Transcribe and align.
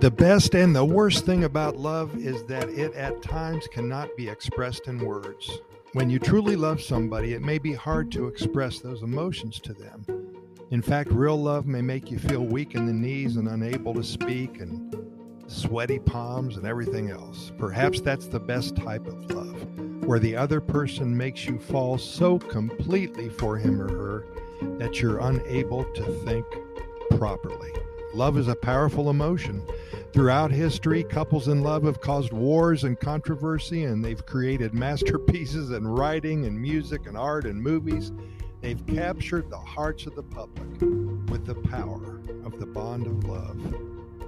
The 0.00 0.12
best 0.12 0.54
and 0.54 0.76
the 0.76 0.84
worst 0.84 1.26
thing 1.26 1.42
about 1.42 1.76
love 1.76 2.16
is 2.16 2.44
that 2.44 2.68
it 2.68 2.94
at 2.94 3.20
times 3.20 3.66
cannot 3.66 4.16
be 4.16 4.28
expressed 4.28 4.86
in 4.86 5.04
words. 5.04 5.58
When 5.92 6.08
you 6.08 6.20
truly 6.20 6.54
love 6.54 6.80
somebody, 6.80 7.34
it 7.34 7.42
may 7.42 7.58
be 7.58 7.72
hard 7.72 8.12
to 8.12 8.28
express 8.28 8.78
those 8.78 9.02
emotions 9.02 9.58
to 9.58 9.74
them. 9.74 10.06
In 10.70 10.82
fact, 10.82 11.10
real 11.10 11.36
love 11.36 11.66
may 11.66 11.82
make 11.82 12.12
you 12.12 12.18
feel 12.20 12.46
weak 12.46 12.76
in 12.76 12.86
the 12.86 12.92
knees 12.92 13.38
and 13.38 13.48
unable 13.48 13.92
to 13.94 14.04
speak 14.04 14.60
and 14.60 14.94
sweaty 15.48 15.98
palms 15.98 16.56
and 16.56 16.64
everything 16.64 17.10
else. 17.10 17.50
Perhaps 17.58 18.00
that's 18.00 18.28
the 18.28 18.38
best 18.38 18.76
type 18.76 19.08
of 19.08 19.28
love, 19.32 19.66
where 20.04 20.20
the 20.20 20.36
other 20.36 20.60
person 20.60 21.16
makes 21.16 21.44
you 21.44 21.58
fall 21.58 21.98
so 21.98 22.38
completely 22.38 23.28
for 23.30 23.58
him 23.58 23.82
or 23.82 23.88
her 23.88 24.26
that 24.78 25.00
you're 25.00 25.18
unable 25.18 25.82
to 25.94 26.04
think 26.24 26.46
properly. 27.18 27.72
Love 28.18 28.36
is 28.36 28.48
a 28.48 28.56
powerful 28.56 29.10
emotion. 29.10 29.62
Throughout 30.12 30.50
history, 30.50 31.04
couples 31.04 31.46
in 31.46 31.62
love 31.62 31.84
have 31.84 32.00
caused 32.00 32.32
wars 32.32 32.82
and 32.82 32.98
controversy, 32.98 33.84
and 33.84 34.04
they've 34.04 34.26
created 34.26 34.74
masterpieces 34.74 35.70
in 35.70 35.86
writing 35.86 36.44
and 36.44 36.60
music 36.60 37.06
and 37.06 37.16
art 37.16 37.46
and 37.46 37.62
movies. 37.62 38.10
They've 38.60 38.84
captured 38.88 39.48
the 39.48 39.56
hearts 39.56 40.06
of 40.06 40.16
the 40.16 40.24
public 40.24 40.80
with 41.30 41.46
the 41.46 41.54
power 41.54 42.20
of 42.44 42.58
the 42.58 42.66
bond 42.66 43.06
of 43.06 43.22
love. 43.22 43.56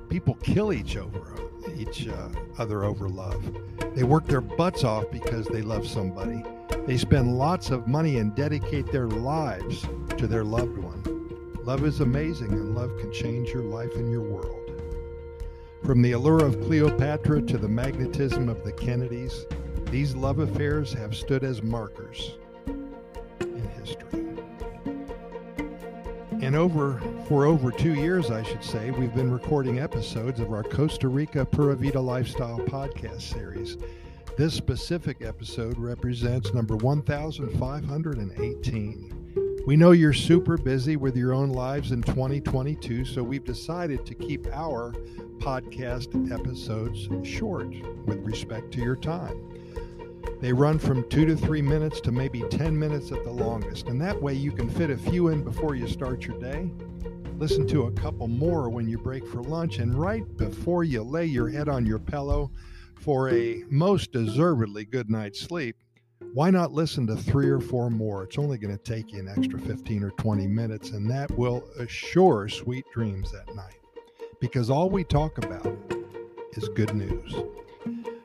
People 0.08 0.34
kill 0.36 0.72
each 0.72 0.96
over 0.96 1.34
each 1.76 2.06
uh, 2.06 2.28
other 2.58 2.84
over 2.84 3.08
love. 3.08 3.44
They 3.96 4.04
work 4.04 4.28
their 4.28 4.40
butts 4.40 4.84
off 4.84 5.10
because 5.10 5.46
they 5.48 5.62
love 5.62 5.84
somebody. 5.84 6.44
They 6.86 6.96
spend 6.96 7.36
lots 7.36 7.70
of 7.70 7.88
money 7.88 8.18
and 8.18 8.36
dedicate 8.36 8.92
their 8.92 9.08
lives 9.08 9.84
to 10.16 10.28
their 10.28 10.44
loved 10.44 10.78
one. 10.78 11.19
Love 11.70 11.84
is 11.84 12.00
amazing, 12.00 12.50
and 12.50 12.74
love 12.74 12.90
can 12.98 13.12
change 13.12 13.50
your 13.50 13.62
life 13.62 13.94
and 13.94 14.10
your 14.10 14.22
world. 14.22 14.72
From 15.84 16.02
the 16.02 16.10
allure 16.10 16.44
of 16.44 16.60
Cleopatra 16.62 17.42
to 17.42 17.58
the 17.58 17.68
magnetism 17.68 18.48
of 18.48 18.64
the 18.64 18.72
Kennedys, 18.72 19.46
these 19.84 20.16
love 20.16 20.40
affairs 20.40 20.92
have 20.92 21.14
stood 21.14 21.44
as 21.44 21.62
markers 21.62 22.38
in 22.66 23.70
history. 23.78 24.34
And 26.42 26.56
over 26.56 27.00
for 27.28 27.46
over 27.46 27.70
two 27.70 27.94
years, 27.94 28.32
I 28.32 28.42
should 28.42 28.64
say, 28.64 28.90
we've 28.90 29.14
been 29.14 29.30
recording 29.30 29.78
episodes 29.78 30.40
of 30.40 30.52
our 30.52 30.64
Costa 30.64 31.06
Rica 31.06 31.44
Pura 31.44 31.76
Vida 31.76 32.00
Lifestyle 32.00 32.58
podcast 32.58 33.20
series. 33.20 33.76
This 34.36 34.54
specific 34.54 35.22
episode 35.22 35.78
represents 35.78 36.52
number 36.52 36.74
1518. 36.74 39.19
We 39.66 39.76
know 39.76 39.90
you're 39.90 40.14
super 40.14 40.56
busy 40.56 40.96
with 40.96 41.16
your 41.16 41.34
own 41.34 41.50
lives 41.50 41.92
in 41.92 42.02
2022, 42.02 43.04
so 43.04 43.22
we've 43.22 43.44
decided 43.44 44.06
to 44.06 44.14
keep 44.14 44.46
our 44.48 44.92
podcast 45.36 46.32
episodes 46.32 47.08
short 47.28 47.68
with 48.06 48.20
respect 48.24 48.72
to 48.72 48.80
your 48.80 48.96
time. 48.96 49.38
They 50.40 50.54
run 50.54 50.78
from 50.78 51.08
two 51.10 51.26
to 51.26 51.36
three 51.36 51.60
minutes 51.60 52.00
to 52.02 52.10
maybe 52.10 52.42
10 52.50 52.76
minutes 52.76 53.12
at 53.12 53.22
the 53.22 53.30
longest, 53.30 53.88
and 53.88 54.00
that 54.00 54.20
way 54.20 54.32
you 54.32 54.50
can 54.50 54.70
fit 54.70 54.88
a 54.88 54.96
few 54.96 55.28
in 55.28 55.44
before 55.44 55.74
you 55.74 55.86
start 55.86 56.24
your 56.24 56.38
day. 56.40 56.70
Listen 57.36 57.66
to 57.68 57.84
a 57.84 57.92
couple 57.92 58.28
more 58.28 58.70
when 58.70 58.88
you 58.88 58.96
break 58.96 59.26
for 59.26 59.42
lunch, 59.42 59.78
and 59.78 59.94
right 59.94 60.24
before 60.38 60.84
you 60.84 61.02
lay 61.02 61.26
your 61.26 61.50
head 61.50 61.68
on 61.68 61.84
your 61.84 61.98
pillow 61.98 62.50
for 62.94 63.28
a 63.30 63.62
most 63.68 64.10
deservedly 64.10 64.86
good 64.86 65.10
night's 65.10 65.40
sleep, 65.40 65.76
why 66.32 66.50
not 66.50 66.72
listen 66.72 67.06
to 67.06 67.16
three 67.16 67.48
or 67.48 67.60
four 67.60 67.90
more? 67.90 68.24
It's 68.24 68.38
only 68.38 68.58
going 68.58 68.76
to 68.76 68.82
take 68.82 69.12
you 69.12 69.20
an 69.20 69.28
extra 69.28 69.58
15 69.58 70.04
or 70.04 70.10
20 70.10 70.46
minutes, 70.46 70.90
and 70.90 71.10
that 71.10 71.30
will 71.32 71.64
assure 71.78 72.48
sweet 72.48 72.84
dreams 72.92 73.32
that 73.32 73.54
night. 73.54 73.78
Because 74.38 74.70
all 74.70 74.90
we 74.90 75.02
talk 75.02 75.38
about 75.38 75.76
is 76.52 76.68
good 76.68 76.94
news. 76.94 77.34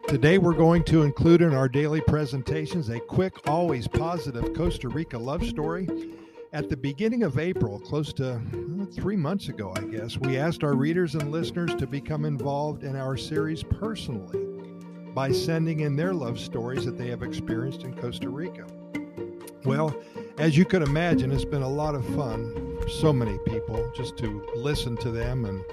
Today, 0.07 0.37
we're 0.37 0.53
going 0.53 0.83
to 0.83 1.01
include 1.01 1.41
in 1.41 1.53
our 1.53 1.67
daily 1.67 2.01
presentations 2.01 2.89
a 2.89 2.99
quick, 2.99 3.49
always 3.49 3.87
positive 3.87 4.53
Costa 4.53 4.87
Rica 4.87 5.17
love 5.17 5.43
story. 5.45 5.87
At 6.53 6.69
the 6.69 6.77
beginning 6.77 7.23
of 7.23 7.39
April, 7.39 7.79
close 7.79 8.13
to 8.13 8.33
uh, 8.35 8.39
three 8.93 9.17
months 9.17 9.49
ago, 9.49 9.73
I 9.75 9.81
guess, 9.85 10.17
we 10.17 10.37
asked 10.37 10.63
our 10.63 10.75
readers 10.75 11.15
and 11.15 11.31
listeners 11.31 11.73
to 11.75 11.87
become 11.87 12.23
involved 12.23 12.83
in 12.83 12.95
our 12.95 13.17
series 13.17 13.63
personally 13.63 14.54
by 15.15 15.31
sending 15.31 15.79
in 15.79 15.95
their 15.95 16.13
love 16.13 16.37
stories 16.37 16.83
that 16.85 16.97
they 16.97 17.07
have 17.07 17.23
experienced 17.23 17.83
in 17.83 17.95
Costa 17.95 18.29
Rica. 18.29 18.67
Well, 19.63 19.95
as 20.37 20.57
you 20.57 20.65
could 20.65 20.81
imagine, 20.81 21.31
it's 21.31 21.45
been 21.45 21.61
a 21.61 21.69
lot 21.69 21.95
of 21.95 22.05
fun 22.13 22.77
for 22.81 22.89
so 22.89 23.13
many 23.13 23.39
people 23.45 23.89
just 23.95 24.17
to 24.17 24.45
listen 24.55 24.97
to 24.97 25.09
them 25.09 25.45
and 25.45 25.63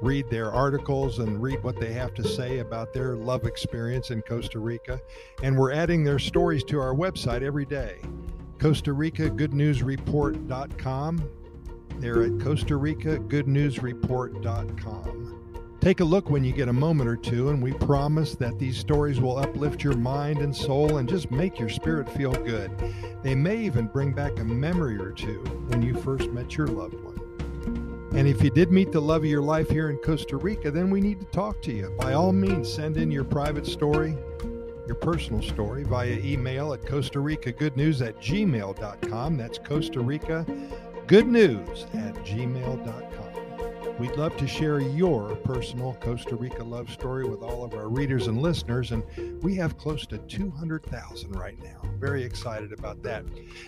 read 0.00 0.30
their 0.30 0.52
articles 0.52 1.18
and 1.18 1.42
read 1.42 1.62
what 1.64 1.78
they 1.78 1.92
have 1.92 2.14
to 2.14 2.26
say 2.26 2.60
about 2.60 2.92
their 2.92 3.16
love 3.16 3.44
experience 3.44 4.12
in 4.12 4.22
Costa 4.22 4.60
Rica. 4.60 5.00
And 5.42 5.58
we're 5.58 5.72
adding 5.72 6.04
their 6.04 6.20
stories 6.20 6.62
to 6.64 6.80
our 6.80 6.94
website 6.94 7.42
every 7.42 7.66
day. 7.66 7.98
Costa 8.60 8.92
Rica 8.92 9.28
Good 9.28 9.52
News 9.52 9.82
Report.com. 9.82 11.28
They're 11.98 12.22
at 12.22 12.40
Costa 12.40 12.76
Rica 12.76 13.18
Good 13.18 13.48
News 13.48 13.82
Report.com. 13.82 15.41
Take 15.82 15.98
a 15.98 16.04
look 16.04 16.30
when 16.30 16.44
you 16.44 16.52
get 16.52 16.68
a 16.68 16.72
moment 16.72 17.10
or 17.10 17.16
two, 17.16 17.48
and 17.48 17.60
we 17.60 17.72
promise 17.72 18.36
that 18.36 18.56
these 18.56 18.78
stories 18.78 19.20
will 19.20 19.36
uplift 19.36 19.82
your 19.82 19.96
mind 19.96 20.38
and 20.38 20.54
soul 20.54 20.98
and 20.98 21.08
just 21.08 21.32
make 21.32 21.58
your 21.58 21.68
spirit 21.68 22.08
feel 22.08 22.30
good. 22.30 22.70
They 23.24 23.34
may 23.34 23.56
even 23.64 23.88
bring 23.88 24.12
back 24.12 24.38
a 24.38 24.44
memory 24.44 24.96
or 24.96 25.10
two 25.10 25.40
when 25.66 25.82
you 25.82 25.94
first 25.94 26.30
met 26.30 26.56
your 26.56 26.68
loved 26.68 27.00
one. 27.00 28.10
And 28.14 28.28
if 28.28 28.44
you 28.44 28.50
did 28.50 28.70
meet 28.70 28.92
the 28.92 29.00
love 29.00 29.22
of 29.22 29.28
your 29.28 29.42
life 29.42 29.68
here 29.68 29.90
in 29.90 29.96
Costa 29.96 30.36
Rica, 30.36 30.70
then 30.70 30.88
we 30.88 31.00
need 31.00 31.18
to 31.18 31.26
talk 31.26 31.60
to 31.62 31.72
you. 31.72 31.92
By 31.98 32.12
all 32.12 32.32
means, 32.32 32.72
send 32.72 32.96
in 32.96 33.10
your 33.10 33.24
private 33.24 33.66
story, 33.66 34.16
your 34.86 34.94
personal 34.94 35.42
story, 35.42 35.82
via 35.82 36.12
email 36.12 36.72
at 36.74 36.86
Costa 36.86 37.18
Rica 37.18 37.50
Good 37.50 37.76
News 37.76 38.02
at 38.02 38.16
gmail.com. 38.20 39.36
That's 39.36 39.58
Costa 39.58 40.00
Rica 40.00 40.46
Good 41.08 41.26
News 41.26 41.86
at 41.92 42.14
gmail.com. 42.24 43.21
We'd 44.02 44.16
love 44.16 44.36
to 44.38 44.48
share 44.48 44.80
your 44.80 45.36
personal 45.44 45.96
Costa 46.00 46.34
Rica 46.34 46.64
love 46.64 46.90
story 46.90 47.24
with 47.24 47.40
all 47.40 47.62
of 47.62 47.72
our 47.74 47.88
readers 47.88 48.26
and 48.26 48.42
listeners, 48.42 48.90
and 48.90 49.04
we 49.44 49.54
have 49.54 49.78
close 49.78 50.08
to 50.08 50.18
200,000 50.18 51.30
right 51.36 51.56
now. 51.62 51.80
Very 52.00 52.24
excited 52.24 52.72
about 52.72 53.00
that. 53.04 53.24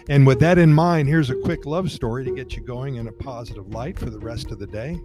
And 0.08 0.26
with 0.26 0.40
that 0.40 0.58
in 0.58 0.74
mind, 0.74 1.08
here's 1.08 1.30
a 1.30 1.36
quick 1.36 1.66
love 1.66 1.88
story 1.88 2.24
to 2.24 2.34
get 2.34 2.56
you 2.56 2.64
going 2.64 2.96
in 2.96 3.06
a 3.06 3.12
positive 3.12 3.68
light 3.68 3.96
for 3.96 4.10
the 4.10 4.18
rest 4.18 4.50
of 4.50 4.58
the 4.58 4.66
day. 4.66 5.00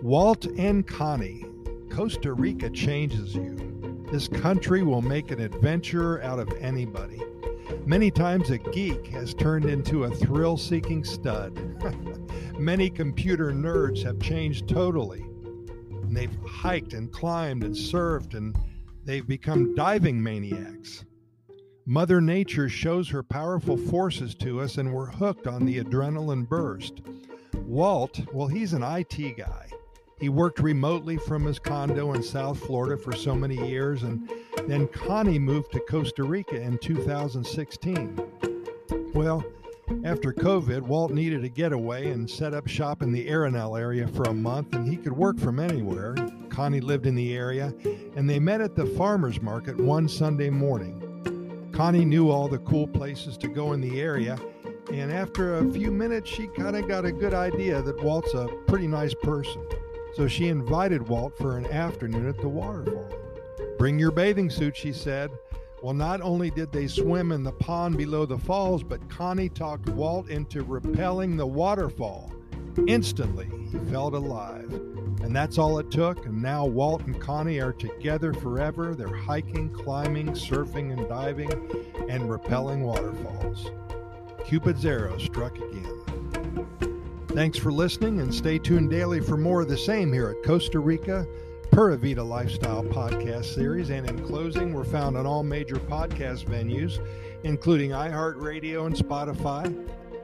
Walt 0.00 0.46
and 0.46 0.86
Connie, 0.86 1.44
Costa 1.90 2.32
Rica 2.32 2.70
changes 2.70 3.34
you. 3.34 4.06
This 4.10 4.28
country 4.28 4.82
will 4.82 5.02
make 5.02 5.30
an 5.30 5.42
adventurer 5.42 6.22
out 6.22 6.38
of 6.38 6.50
anybody. 6.58 7.22
Many 7.84 8.10
times 8.10 8.48
a 8.48 8.56
geek 8.56 9.08
has 9.08 9.34
turned 9.34 9.66
into 9.66 10.04
a 10.04 10.10
thrill 10.10 10.56
seeking 10.56 11.04
stud. 11.04 11.52
Many 12.58 12.88
computer 12.90 13.50
nerds 13.50 14.02
have 14.04 14.20
changed 14.20 14.68
totally. 14.68 15.22
And 15.22 16.16
they've 16.16 16.36
hiked 16.46 16.92
and 16.92 17.12
climbed 17.12 17.64
and 17.64 17.74
surfed 17.74 18.34
and 18.34 18.56
they've 19.04 19.26
become 19.26 19.74
diving 19.74 20.22
maniacs. 20.22 21.04
Mother 21.86 22.20
Nature 22.20 22.68
shows 22.68 23.08
her 23.10 23.22
powerful 23.22 23.76
forces 23.76 24.34
to 24.36 24.60
us 24.60 24.78
and 24.78 24.92
we're 24.92 25.10
hooked 25.10 25.46
on 25.46 25.66
the 25.66 25.82
adrenaline 25.82 26.48
burst. 26.48 27.02
Walt, 27.66 28.20
well, 28.32 28.48
he's 28.48 28.72
an 28.72 28.82
IT 28.82 29.36
guy. 29.36 29.68
He 30.20 30.28
worked 30.28 30.60
remotely 30.60 31.16
from 31.16 31.44
his 31.44 31.58
condo 31.58 32.12
in 32.12 32.22
South 32.22 32.58
Florida 32.60 32.96
for 32.96 33.12
so 33.12 33.34
many 33.34 33.56
years, 33.68 34.04
and 34.04 34.30
then 34.66 34.86
Connie 34.88 35.38
moved 35.38 35.72
to 35.72 35.80
Costa 35.80 36.22
Rica 36.22 36.60
in 36.60 36.78
2016. 36.78 38.20
Well, 39.12 39.44
after 40.04 40.32
COVID, 40.32 40.82
Walt 40.82 41.10
needed 41.12 41.44
a 41.44 41.48
getaway 41.48 42.10
and 42.10 42.28
set 42.28 42.54
up 42.54 42.66
shop 42.66 43.02
in 43.02 43.12
the 43.12 43.26
Arenal 43.26 43.78
area 43.78 44.06
for 44.08 44.24
a 44.24 44.34
month, 44.34 44.74
and 44.74 44.88
he 44.88 44.96
could 44.96 45.12
work 45.12 45.38
from 45.38 45.60
anywhere. 45.60 46.14
Connie 46.48 46.80
lived 46.80 47.06
in 47.06 47.14
the 47.14 47.36
area, 47.36 47.74
and 48.16 48.28
they 48.28 48.38
met 48.38 48.60
at 48.60 48.74
the 48.76 48.86
farmer's 48.86 49.42
market 49.42 49.76
one 49.78 50.08
Sunday 50.08 50.50
morning. 50.50 51.70
Connie 51.72 52.04
knew 52.04 52.30
all 52.30 52.48
the 52.48 52.58
cool 52.58 52.86
places 52.86 53.36
to 53.38 53.48
go 53.48 53.72
in 53.72 53.80
the 53.80 54.00
area, 54.00 54.38
and 54.92 55.12
after 55.12 55.58
a 55.58 55.72
few 55.72 55.90
minutes, 55.90 56.30
she 56.30 56.46
kind 56.46 56.76
of 56.76 56.86
got 56.86 57.04
a 57.04 57.12
good 57.12 57.34
idea 57.34 57.82
that 57.82 58.02
Walt's 58.02 58.34
a 58.34 58.48
pretty 58.66 58.86
nice 58.86 59.14
person. 59.14 59.66
So 60.14 60.28
she 60.28 60.48
invited 60.48 61.08
Walt 61.08 61.36
for 61.36 61.58
an 61.58 61.66
afternoon 61.66 62.28
at 62.28 62.38
the 62.38 62.48
waterfall. 62.48 63.10
Bring 63.76 63.98
your 63.98 64.12
bathing 64.12 64.48
suit, 64.48 64.76
she 64.76 64.92
said. 64.92 65.30
Well, 65.84 65.92
not 65.92 66.22
only 66.22 66.50
did 66.50 66.72
they 66.72 66.86
swim 66.86 67.30
in 67.30 67.42
the 67.42 67.52
pond 67.52 67.98
below 67.98 68.24
the 68.24 68.38
falls, 68.38 68.82
but 68.82 69.06
Connie 69.10 69.50
talked 69.50 69.86
Walt 69.90 70.30
into 70.30 70.62
repelling 70.62 71.36
the 71.36 71.46
waterfall. 71.46 72.32
Instantly, 72.86 73.50
he 73.70 73.78
felt 73.90 74.14
alive. 74.14 74.72
And 75.22 75.36
that's 75.36 75.58
all 75.58 75.78
it 75.78 75.90
took. 75.90 76.24
And 76.24 76.40
now 76.40 76.64
Walt 76.64 77.02
and 77.02 77.20
Connie 77.20 77.60
are 77.60 77.74
together 77.74 78.32
forever. 78.32 78.94
They're 78.94 79.14
hiking, 79.14 79.68
climbing, 79.74 80.28
surfing, 80.28 80.90
and 80.90 81.06
diving, 81.06 81.52
and 82.08 82.30
repelling 82.30 82.82
waterfalls. 82.82 83.70
Cupid's 84.46 84.86
arrow 84.86 85.18
struck 85.18 85.58
again. 85.58 86.66
Thanks 87.28 87.58
for 87.58 87.70
listening 87.70 88.20
and 88.20 88.34
stay 88.34 88.58
tuned 88.58 88.88
daily 88.88 89.20
for 89.20 89.36
more 89.36 89.60
of 89.60 89.68
the 89.68 89.76
same 89.76 90.14
here 90.14 90.30
at 90.30 90.46
Costa 90.46 90.78
Rica 90.78 91.26
Pura 91.74 91.96
Vida 91.96 92.22
Lifestyle 92.22 92.84
podcast 92.84 93.46
series. 93.46 93.90
And 93.90 94.08
in 94.08 94.24
closing, 94.24 94.72
we're 94.72 94.84
found 94.84 95.16
on 95.16 95.26
all 95.26 95.42
major 95.42 95.74
podcast 95.74 96.44
venues, 96.44 97.04
including 97.42 97.90
iHeartRadio 97.90 98.86
and 98.86 98.94
Spotify, 98.94 99.76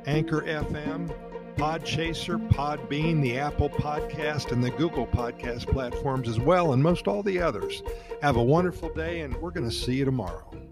Anchor 0.07 0.43
FM, 0.43 1.13
Podchaser, 1.57 2.49
Podbean, 2.51 3.21
the 3.21 3.37
Apple 3.37 3.69
Podcast, 3.69 4.53
and 4.53 4.63
the 4.63 4.71
Google 4.71 5.09
Podcast 5.09 5.67
platforms 5.67 6.29
as 6.29 6.39
well, 6.39 6.73
and 6.73 6.81
most 6.81 7.09
all 7.09 7.25
the 7.25 7.41
others. 7.41 7.83
Have 8.23 8.37
a 8.37 8.43
wonderful 8.43 8.95
day, 8.95 9.23
and 9.23 9.37
we're 9.39 9.51
going 9.51 9.69
to 9.69 9.75
see 9.75 9.95
you 9.95 10.05
tomorrow. 10.05 10.70